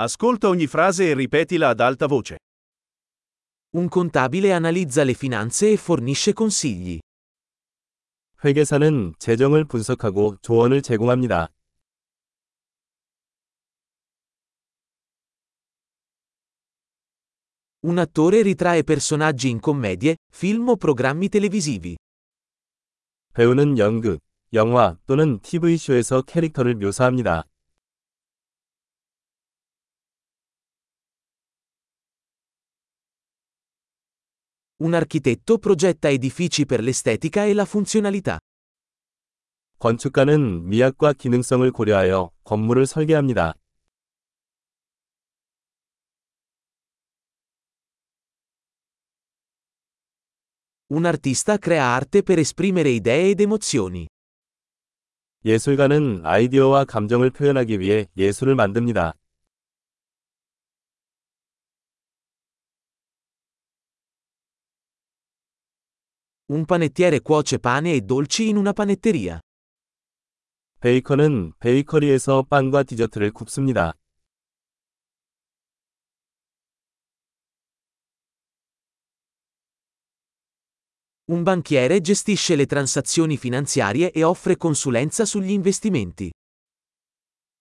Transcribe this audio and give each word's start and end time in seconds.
Ascolta 0.00 0.46
ogni 0.46 0.68
frase 0.68 1.10
e 1.10 1.14
ripetila 1.14 1.70
ad 1.70 1.80
alta 1.80 2.06
voce. 2.06 2.38
Un 3.70 3.88
contabile 3.88 4.52
analizza 4.52 5.02
le 5.02 5.12
finanze 5.12 5.72
e 5.72 5.76
fornisce 5.76 6.32
consigli. 6.32 7.00
회계사는 8.44 9.14
재정을 9.18 9.64
분석하고 9.64 10.36
조언을 10.40 10.82
제공합니다. 10.82 11.48
Un 17.80 17.98
attore 17.98 18.42
ritrae 18.42 18.84
personaggi 18.84 19.48
in 19.48 19.58
commedie, 19.60 20.14
film 20.30 20.68
o 20.68 20.76
programmi 20.76 21.28
televisivi. 21.28 21.96
배우는 23.34 23.78
연극, 23.78 24.20
영화 24.52 24.96
또는 25.08 25.40
TV쇼에서 25.40 26.22
캐릭터를 26.22 26.76
묘사합니다. 26.76 27.42
Un 34.80 34.94
architetto 34.94 35.58
progetta 35.58 36.08
edifici 36.08 36.64
per 36.64 36.80
l'estetica 36.80 37.44
e 37.44 37.52
la 37.52 37.64
funzionalità. 37.64 38.38
건축가는 39.80 40.68
미학과 40.68 41.12
기능성을 41.14 41.68
고려하여 41.72 42.30
건물을 42.44 42.86
설계합니다. 42.86 43.54
Un 50.90 51.06
artista 51.06 51.58
crea 51.58 51.96
arte 51.96 52.22
per 52.22 52.38
esprimere 52.38 52.90
idee 52.90 53.30
ed 53.30 53.40
emozioni. 53.40 54.06
예술가는 55.44 56.20
아이디어와 56.24 56.84
감정을 56.84 57.30
표현하기 57.30 57.80
위해 57.80 58.06
예술을 58.16 58.54
만듭니다. 58.54 59.14
Un 66.51 66.65
panettiere 66.65 67.21
cuoce 67.21 67.59
pane 67.59 67.93
e 67.93 68.01
dolci 68.01 68.49
in 68.49 68.57
una 68.57 68.73
panetteria. 68.73 69.39
베이커는 70.81 71.53
베이커리에서 71.59 72.43
빵과 72.49 72.83
디저트를 72.83 73.31
굽습니다. 73.31 73.93
Un 81.31 81.43
banchiere 81.43 82.01
gestisce 82.01 82.55
le 82.55 82.65
transazioni 82.65 83.37
finanziarie 83.37 84.11
e 84.11 84.23
offre 84.23 84.57
consulenza 84.57 85.23
sugli 85.23 85.51
investimenti. 85.51 86.29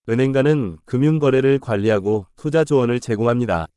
은행가는 0.08 0.78
금융거래를 0.84 1.60
관리하고 1.60 2.26
투자 2.34 2.64
조언을 2.64 2.98
제공합니다. 2.98 3.68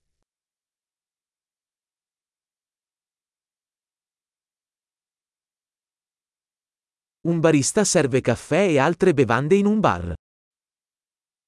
Un 7.27 7.39
barista 7.39 7.83
serve 7.83 8.21
caffè 8.21 8.67
e 8.67 8.77
altre 8.77 9.13
bevande 9.13 9.55
in 9.55 9.65
un 9.65 9.79
bar. 9.79 10.13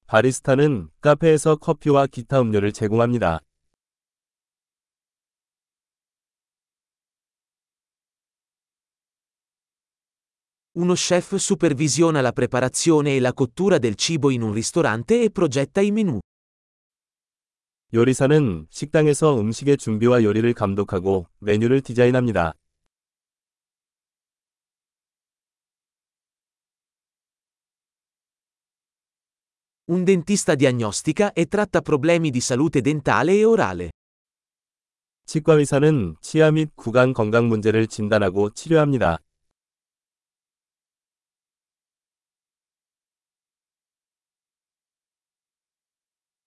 바리스타는 0.08 0.90
카페에서 1.02 1.58
커피와 1.58 2.08
기타 2.08 2.40
음료를 2.40 2.72
제공합니다. 2.72 3.42
Uno 10.78 10.94
chef 10.94 11.36
supervisiona 11.36 12.22
la 12.22 12.32
preparazione 12.32 13.16
e 13.16 13.20
la 13.20 13.34
cottura 13.34 13.80
del 13.80 13.96
cibo 13.96 14.30
in 14.30 14.44
un 14.44 14.54
ristorante 14.54 15.24
e 15.24 15.32
progetta 15.32 15.82
i 15.82 15.92
menù. 15.92 16.20
요리사는 17.94 18.68
식당에서 18.70 19.40
음식의 19.40 19.78
준비와 19.78 20.24
요리를 20.24 20.54
감독하고 20.54 21.28
메뉴를 21.40 21.82
디자인합니다. 21.82 22.54
Un 29.90 30.04
dentista 30.04 30.56
diagnostica 30.56 31.34
e 31.34 31.48
tratta 31.48 31.82
problemi 31.82 32.30
di 32.30 32.42
salute 32.42 32.82
dentale 32.82 33.34
e 33.34 33.46
orale. 33.46 33.92
치과의사는 35.26 36.16
치아 36.22 36.52
및 36.52 36.72
구강 36.76 37.14
건강 37.14 37.48
문제를 37.48 37.88
진단하고 37.88 38.50
치료합니다. 38.52 39.20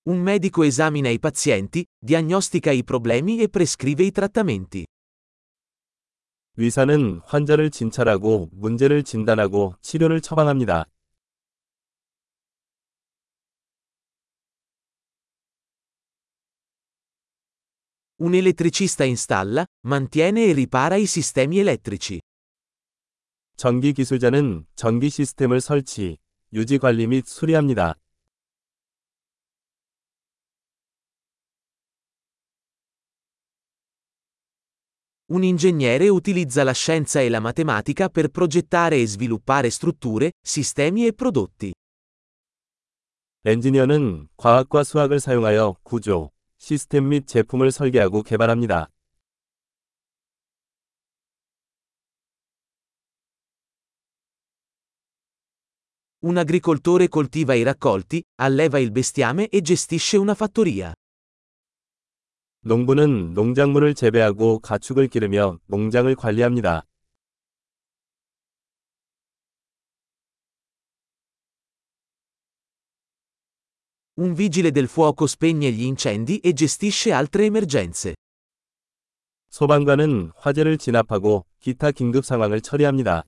Un 0.04 0.18
medico 0.22 0.64
esamina 0.64 1.10
i 1.10 1.18
pazienti, 1.18 1.84
diagnostica 1.98 2.72
i 2.72 2.82
problemi 2.82 3.40
e 3.40 3.48
prescrive 3.48 4.02
i 4.02 4.10
trattamenti. 4.10 4.86
의사는 6.56 7.20
환자를 7.24 7.70
진찰하고 7.70 8.48
문제를 8.52 9.02
진단하고 9.02 9.76
치료를 9.82 10.20
처방합니다. 10.20 10.86
Un 18.22 18.34
elettricista 18.34 19.04
installa, 19.04 19.64
mantiene 19.86 20.44
e 20.44 20.52
ripara 20.52 20.96
i 20.96 21.06
sistemi 21.06 21.58
elettrici. 21.58 22.20
전기 23.56 23.92
기술자는 23.92 24.66
전기 24.74 25.10
시스템을 25.10 25.60
설치, 25.60 26.18
유지 26.52 26.78
관리 26.78 27.06
및 27.06 27.26
수리합니다. 27.26 27.94
Un 35.32 35.44
ingegnere 35.44 36.08
utilizza 36.08 36.64
la 36.64 36.72
scienza 36.72 37.20
e 37.20 37.28
la 37.28 37.38
matematica 37.38 38.08
per 38.08 38.30
progettare 38.30 38.96
e 38.96 39.06
sviluppare 39.06 39.70
strutture, 39.70 40.32
sistemi 40.42 41.06
e 41.06 41.12
prodotti. 41.12 41.72
엔지니어는 43.44 44.28
과학과 44.36 44.82
수학을 44.82 45.20
사용하여 45.20 45.76
구조, 45.82 46.32
시스템 46.57 47.09
및 47.09 47.27
제품을 47.27 47.71
설계하고 47.71 48.23
개발합니다. 48.23 48.89
Un 56.25 56.37
agricoltore 56.37 57.07
coltiva 57.07 57.53
i 57.53 57.61
raccolti, 57.61 58.23
alleva 58.41 58.79
il 58.79 58.91
bestiame 58.91 59.47
e 59.47 59.61
gestisce 59.61 60.17
una 60.17 60.33
fattoria. 60.33 60.93
농부는 62.61 63.35
농작물을 63.35 63.93
재배하고 63.93 64.57
가축을 64.57 65.07
기르며 65.07 65.59
농장을 65.67 66.15
관리합니다. 66.15 66.83
Un 74.20 74.34
vigile 74.34 74.70
del 74.70 74.86
fuoco 74.86 75.26
spegne 75.26 75.70
gli 75.70 75.84
incendi 75.84 76.38
e 76.40 76.52
gestisce 76.52 77.12
altre 77.12 77.46
emergenze. 77.46 78.14
소방관은 79.48 80.32
화재를 80.36 80.78
진압하고 80.78 81.44
기타 81.58 81.90
긴급 81.90 82.24
상황을 82.24 82.60
처리합니다. 82.60 83.24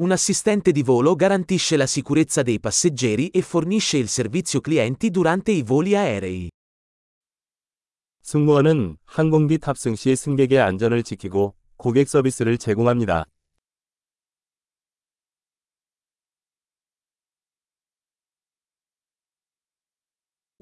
Un 0.00 0.12
assistente 0.12 0.72
di 0.72 0.82
volo 0.82 1.14
garantisce 1.14 1.76
la 1.76 1.86
sicurezza 1.86 2.42
dei 2.42 2.58
passeggeri 2.58 3.28
e 3.28 3.42
fornisce 3.42 3.98
il 3.98 4.08
servizio 4.08 4.62
clienti 4.62 5.10
durante 5.10 5.52
i 5.52 5.62
voli 5.62 5.94
aerei. 5.94 6.48
승무원은 8.22 8.96
항공기 9.04 9.58
탑승 9.58 9.96
시 9.96 10.16
승객의 10.16 10.58
안전을 10.58 11.02
지키고 11.02 11.54
고객 11.76 12.08
서비스를 12.08 12.56
제공합니다. 12.56 13.26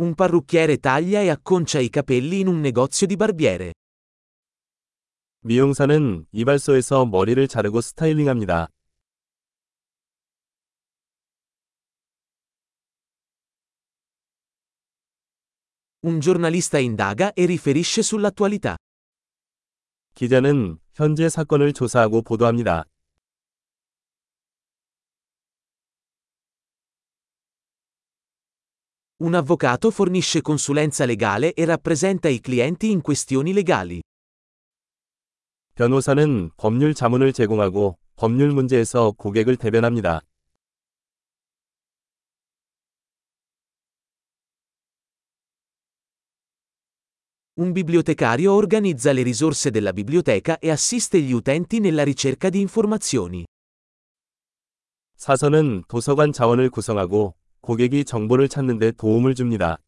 Un 0.00 0.14
parrucchiere 0.14 0.78
taglia 0.78 1.20
e 1.20 1.28
acconcia 1.28 1.80
i 1.80 1.90
capelli 1.90 2.40
in 2.40 2.46
un 2.46 2.60
negozio 2.60 3.06
di 3.06 3.16
barbiere. 3.16 3.72
미용사는 5.40 6.26
이발소에서 6.32 7.06
머리를 7.06 7.46
자르고 7.48 7.80
스타일링합니다. 7.80 8.68
Un 16.02 16.20
giornalista 16.20 16.78
indaga 16.78 17.32
e 17.34 17.42
riferisce 17.44 18.02
sull'attualità. 18.02 18.76
기자는 20.14 20.78
현재 20.94 21.28
사건을 21.28 21.72
조사하고 21.72 22.22
보도합니다. 22.22 22.84
Un 29.22 29.34
avvocato 29.34 29.90
fornisce 29.90 30.40
consulenza 30.42 31.04
legale 31.04 31.52
e 31.52 31.64
rappresenta 31.64 32.28
i 32.28 32.40
clienti 32.40 32.90
in 32.90 33.00
questioni 33.00 33.52
legali. 33.52 34.00
변호사는 35.74 36.50
법률 36.56 36.94
자문을 36.94 37.32
제공하고 37.32 37.98
법률 38.16 38.52
문제에서 38.52 39.12
고객을 39.12 39.56
대변합니다. 39.56 40.22
Un 47.60 47.72
bibliotecario 47.72 48.54
organizza 48.54 49.10
le 49.10 49.22
risorse 49.22 49.72
della 49.72 49.92
biblioteca 49.92 50.60
e 50.60 50.70
assiste 50.70 51.20
gli 51.20 51.32
utenti 51.32 51.80
nella 51.80 52.04
ricerca 52.04 52.50
di 52.50 52.60
informazioni. 52.60 53.44
사서는 55.16 55.82
도서관 55.88 56.32
자원을 56.32 56.70
구성하고 56.70 57.34
고객이 57.62 58.04
정보를 58.04 58.48
찾는 58.48 58.78
데 58.78 58.92
도움을 58.92 59.34
줍니다. 59.34 59.78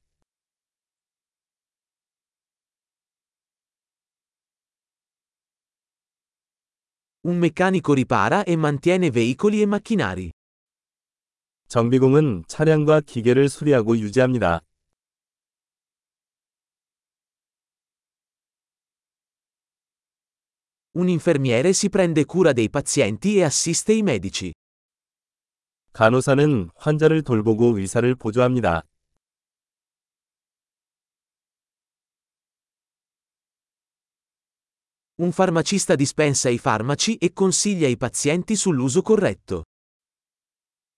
Un 7.22 7.36
meccanico 7.36 7.92
ripara 7.92 8.44
e 8.44 8.56
mantiene 8.56 9.10
veicoli 9.10 9.60
e 9.60 9.66
macchinari. 9.66 10.32
정비공은 11.68 12.44
차량과 12.48 13.02
기계를 13.02 13.48
수리하고 13.48 13.96
유지합니다. 13.98 14.60
Un 20.92 21.08
infermiere 21.08 21.72
si 21.72 21.88
prende 21.88 22.24
cura 22.24 22.52
dei 22.52 22.68
pazienti 22.68 23.36
e 23.36 23.44
assiste 23.44 23.92
i 23.92 24.02
medici. 24.02 24.50
간호사는 25.95 26.71
환자를 26.75 27.21
돌보고 27.21 27.77
의사를 27.77 28.13
보조합니다. 28.15 28.83
Un 35.17 35.29
farmacista 35.29 35.95
dispensa 35.95 36.49
i 36.49 36.57
farmaci 36.57 37.15
e 37.15 37.31
consiglia 37.33 37.87
i 37.87 37.95
pazienti 37.95 38.57
sull'uso 38.57 39.03
corretto. 39.03 39.63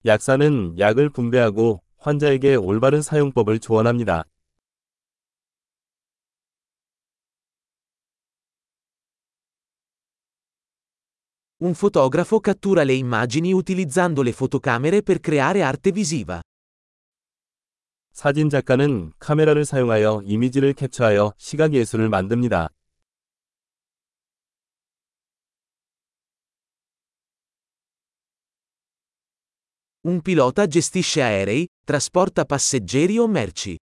약사는 0.04 0.80
약을 0.80 1.12
분배하고 1.12 1.84
환자에게 2.00 2.56
올바른 2.56 3.04
사용법을 3.04 3.60
조언합니다. 3.60 4.24
Un 11.63 11.75
fotografo 11.75 12.41
cattura 12.41 12.83
le 12.83 12.93
immagini 12.93 13.53
utilizzando 13.53 14.23
le 14.23 14.33
fotocamere 14.33 15.03
per 15.03 15.21
creare 15.21 15.63
arte 15.63 15.93
visiva. 15.93 16.41
사진 18.13 18.51
작가는 18.51 19.13
카메라를 19.19 19.65
사용하여 19.65 20.23
이미지를 20.25 20.75
캡처하여 20.75 21.35
시각 21.39 21.73
예술을 21.73 22.09
만듭니다. 22.09 22.69
Un 30.05 30.21
pilota 30.21 30.67
gestisce 30.67 31.23
aerei, 31.23 31.69
trasporta 31.87 32.45
passeggeri 32.45 33.19
o 33.19 33.29
merci. 33.29 33.79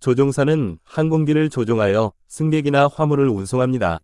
조종사는 0.00 0.78
항공기를 0.82 1.50
조종하여 1.50 2.12
승객이나 2.26 2.88
화물을 2.88 3.28
운송합니다. 3.28 4.00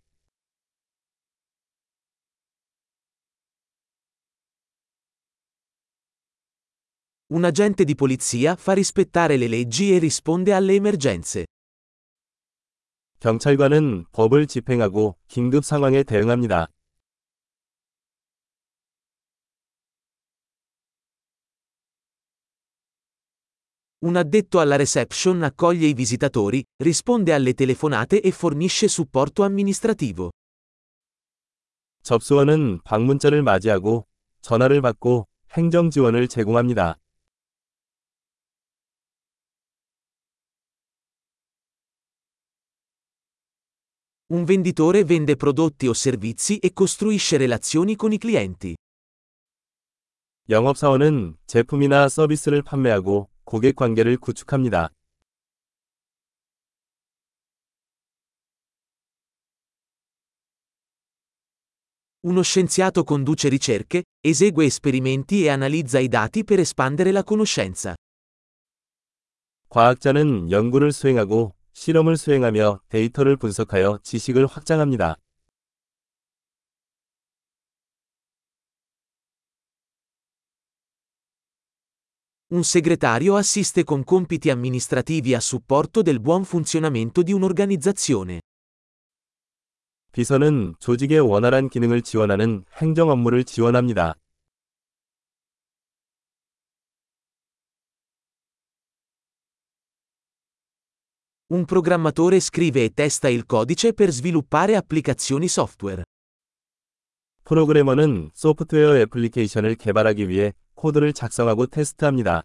Un 7.34 7.43
agente 7.44 7.84
di 7.84 7.94
polizia 7.94 8.55
fa 8.55 8.75
rispettare 8.75 9.37
le 9.37 9.49
leggi 9.49 9.94
e 9.94 9.99
risponde 9.99 10.52
alle 10.52 10.75
emergenze. 10.75 11.44
경찰관은 13.19 14.05
법을 14.12 14.46
집행하고 14.46 15.16
긴급 15.26 15.64
상황에 15.64 16.02
대응합니다. 16.02 16.69
Un 24.02 24.16
addetto 24.16 24.61
alla 24.61 24.76
reception 24.76 25.43
accoglie 25.43 25.87
i 25.87 25.94
visitatori, 25.94 26.62
risponde 26.76 27.32
alle 27.32 27.55
telefonate 27.55 28.20
e 28.20 28.31
fornisce 28.31 28.87
supporto 28.87 29.43
amministrativo. 29.43 30.31
접수원은 32.02 32.81
방문자를 32.84 33.43
맞이하고 33.43 34.06
전화를 34.43 34.82
받고 34.82 35.26
행정 35.52 35.88
지원을 35.88 36.28
제공합니다. 36.28 36.99
Un 44.28 44.44
venditore 44.44 45.05
vende 45.05 45.37
prodotti 45.37 45.87
o 45.87 45.93
servizi 45.93 46.58
e 46.58 46.72
costruisce 46.72 47.37
relazioni 47.37 47.94
con 47.94 48.12
i 48.12 48.19
clienti. 48.19 48.75
영업사원은 50.49 51.37
제품이나 51.46 52.08
서비스를 52.08 52.62
판매하고 52.62 53.28
고객 53.44 53.76
관계를 53.76 54.16
구축합니다. 54.16 54.90
Uno 62.26 62.43
scienziato 62.43 63.05
conduce 63.05 63.49
ricerche, 63.49 64.05
esegue 64.20 64.64
esperimenti 64.64 65.44
e 65.44 65.50
analizza 65.50 65.99
i 65.99 66.08
dati 66.08 66.43
per 66.43 66.58
espandere 66.58 67.11
la 67.11 67.22
conoscenza. 67.22 67.94
과학자는 69.69 70.50
연구를 70.50 70.93
수행하고 70.93 71.52
실험을 71.79 72.17
수행하며 72.17 72.81
데이터를 72.89 73.37
분석하여 73.37 73.99
지식을 74.03 74.47
확장합니다. 74.47 75.15
Un 82.51 82.63
segretario 82.63 83.37
assiste 83.37 83.85
con 83.85 84.03
compiti 84.03 84.49
amministrativi 84.49 85.33
a 85.33 85.39
supporto 85.39 86.01
del 86.01 86.19
buon 86.19 86.43
funzionamento 86.43 87.23
di 87.23 87.31
un'organizzazione. 87.31 88.41
비서는 90.11 90.75
조직의 90.79 91.21
원활한 91.21 91.69
기능을 91.69 92.01
지원하는 92.01 92.65
행정 92.81 93.09
업무를 93.09 93.45
지원합니다. 93.45 94.19
Un 101.52 101.64
programmatore 101.66 102.40
scrive 102.40 102.84
e 102.84 102.90
testa 102.94 103.28
il 103.28 103.44
codice 103.44 103.93
per 103.93 104.11
sviluppare 104.11 104.76
applicazioni 104.76 105.46
software. 105.46 106.02
프로그래머는 107.44 108.31
소프트웨어 108.32 108.96
애플리케이션을 108.96 109.75
개발하기 109.75 110.28
위해 110.28 110.55
코드를 110.75 111.12
작성하고 111.12 111.66
테스트합니다. 111.66 112.42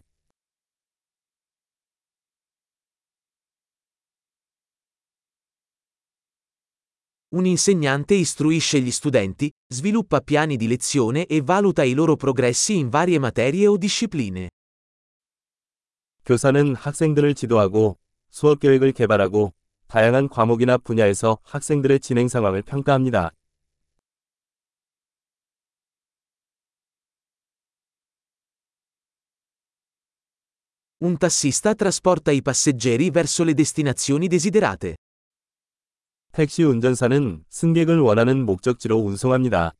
Un 7.32 7.46
insegnante 7.46 8.16
istruisce 8.16 8.82
gli 8.82 8.90
studenti, 8.92 9.52
sviluppa 9.72 10.20
piani 10.20 10.58
di 10.58 10.68
lezione 10.68 11.28
e 11.28 11.42
valuta 11.42 11.84
i 11.84 11.94
loro 11.94 12.16
progressi 12.16 12.76
in 12.76 12.90
varie 12.90 13.20
materie 13.20 13.68
o 13.68 13.78
discipline. 13.78 14.50
교사는 16.26 16.76
학생들을 16.76 17.36
지도하고 17.36 17.98
수업 18.35 18.59
계획을 18.59 18.91
개발하고 18.91 19.55
다양한 19.87 20.29
과목이나 20.29 20.77
분야에서 20.77 21.39
학생들의 21.45 22.01
진행 22.01 22.27
상황을 22.27 22.63
평가합니다. 22.63 23.31
Un 31.01 31.17
tassista 31.17 31.75
trasporta 31.75 32.33
i 32.33 32.41
passeggeri 32.43 33.11
verso 33.13 33.45
le 33.45 33.55
destinazioni 33.55 34.29
desiderate. 34.29 34.97
택시 36.33 36.65
운전사는 36.65 37.45
승객을 37.49 38.01
원하는 38.01 38.45
목적지로 38.45 38.97
운송합니다. 38.97 39.75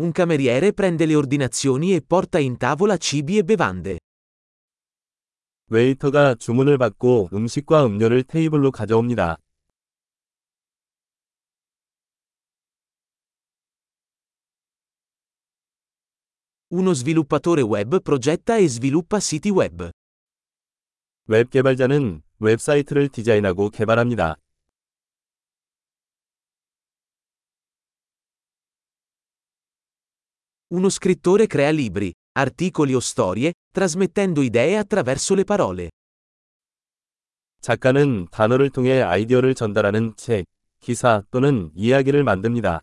Un 0.00 0.12
cameriere 0.12 0.72
prende 0.72 1.04
le 1.04 1.14
ordinazioni 1.14 1.94
e 1.94 2.00
porta 2.00 2.38
in 2.38 2.56
tavola 2.56 2.96
cibi 2.96 3.38
e 3.38 3.44
bevande. 3.44 3.98
웨이터가 5.68 6.34
주문을 6.34 6.78
받고 6.78 7.28
음식과 7.32 7.86
음료를 7.86 8.24
테이블로 8.24 8.72
가져옵니다. 8.72 9.36
Uno 16.72 16.92
sviluppatore 16.92 17.62
web 17.62 18.00
progetta 18.00 18.56
e 18.56 18.68
sviluppa 18.68 19.18
siti 19.18 19.50
web. 19.50 19.90
웹 21.26 21.50
개발자는 21.50 22.22
웹사이트를 22.38 23.08
디자인하고 23.08 23.70
개발합니다. 23.70 24.36
Uno 30.74 30.88
scrittore 30.88 31.46
crea 31.46 31.70
libri, 31.70 32.12
articoli 32.38 32.94
o 32.94 33.00
storie, 33.00 33.52
trasmettendo 33.72 34.42
idee 34.42 34.76
attraverso 34.76 35.34
le 35.34 35.44
parole. 35.44 35.88
작가는 37.60 38.26
단어를 38.30 38.70
통해 38.70 39.02
아이디어를 39.02 39.54
전달하는 39.54 40.14
책, 40.16 40.46
기사 40.80 41.22
또는 41.30 41.70
이야기를 41.74 42.24
만듭니다. 42.24 42.80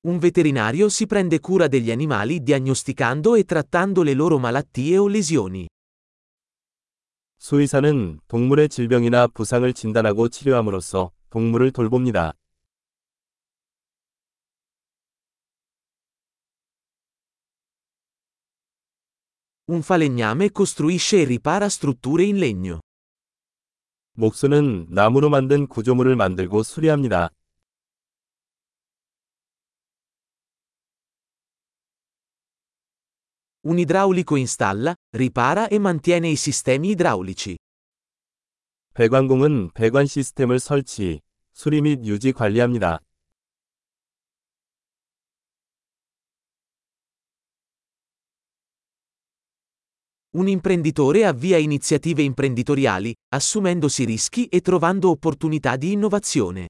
Un 0.00 0.18
veterinario 0.18 0.88
si 0.88 1.06
prende 1.06 1.38
cura 1.40 1.68
degli 1.68 1.90
animali 1.90 2.42
diagnosticando 2.42 3.34
e 3.34 3.44
trattando 3.44 4.02
le 4.02 4.14
loro 4.14 4.38
malattie 4.38 4.96
o 4.96 5.06
lesioni. 5.06 5.66
수의사는 7.43 8.21
동물의 8.29 8.69
질병이나 8.69 9.27
부상을 9.27 9.73
진단하고 9.73 10.29
치료함으로써 10.29 11.11
동물을 11.29 11.71
돌봅니다. 11.71 12.31
Un 19.67 19.79
falegname 19.79 20.51
costruisce 20.55 21.19
e 21.19 21.23
ripara 21.23 21.65
strutture 21.65 22.23
in 22.23 22.37
legno. 22.37 22.79
목수는 24.13 24.87
나무로 24.89 25.29
만든 25.29 25.67
구조물을 25.67 26.15
만들고 26.15 26.63
수리합니다. 26.63 27.29
Un 33.68 33.78
idraulico 33.78 34.36
installa, 34.36 34.94
ripara 35.10 35.68
e 35.68 35.78
mantiene 35.78 36.28
i 36.28 36.36
sistemi 36.36 36.90
idraulici. 36.90 37.56
배관공은 38.94 39.70
배관 39.74 40.06
시스템을 40.06 40.58
설치, 40.58 41.20
수리 41.52 41.80
및 41.80 42.04
유지 42.04 42.32
관리합니다. 42.32 43.00
Un 50.34 50.46
imprenditore 50.46 51.24
avvia 51.24 51.58
iniziative 51.58 52.22
imprenditoriali, 52.22 53.14
assumendosi 53.34 54.04
rischi 54.04 54.46
e 54.46 54.60
trovando 54.60 55.10
opportunità 55.10 55.76
di 55.76 55.92
innovazione. 55.92 56.68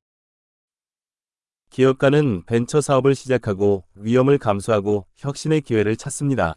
기업가는 1.70 2.44
벤처 2.46 2.80
사업을 2.80 3.14
시작하고 3.14 3.84
위험을 3.94 4.38
감수하고 4.38 5.06
혁신의 5.16 5.60
기회를 5.62 5.96
찾습니다. 5.96 6.56